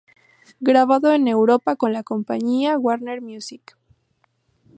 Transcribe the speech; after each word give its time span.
Grabado 0.59 1.13
en 1.13 1.27
Europa 1.27 1.75
con 1.75 1.93
la 1.93 2.01
compañía 2.01 2.75
Warner 2.75 3.21
Music. 3.21 3.77